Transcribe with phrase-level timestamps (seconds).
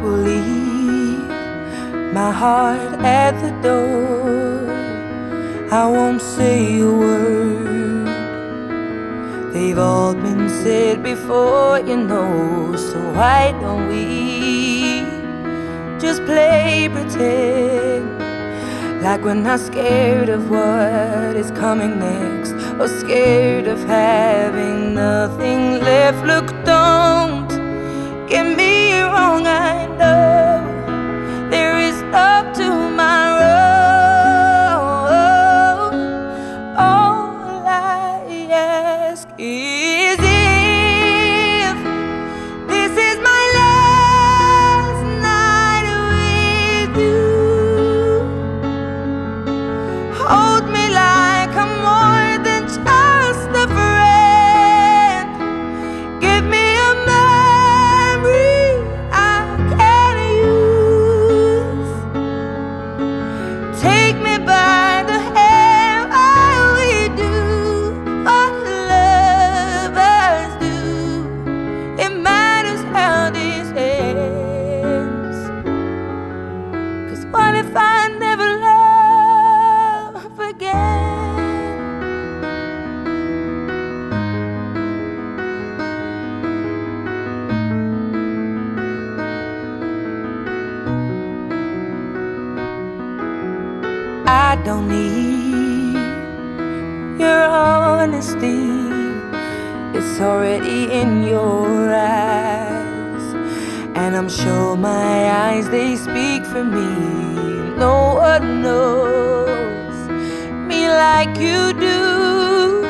[0.00, 1.28] will leave
[2.12, 4.70] my heart at the door.
[5.70, 8.10] I won't say a word.
[9.52, 15.02] They've all been said before, you know, so why don't we
[16.00, 18.08] just play pretend?
[19.02, 26.24] Like we're not scared of what is coming next, or scared of having nothing left.
[26.26, 27.48] Look, don't
[28.28, 28.69] give me
[94.30, 95.98] I don't need
[97.18, 98.62] your honesty.
[99.98, 103.24] It's already in your eyes,
[103.96, 106.90] and I'm sure my eyes they speak for me.
[107.76, 109.98] No one knows
[110.70, 112.84] me like you do,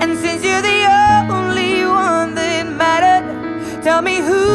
[0.00, 0.82] and since you're the
[1.28, 4.45] only one that mattered, tell me who.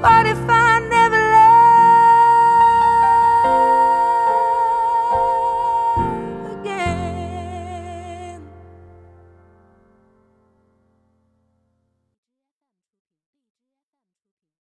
[0.00, 0.67] What if I